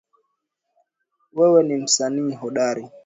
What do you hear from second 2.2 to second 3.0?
hodari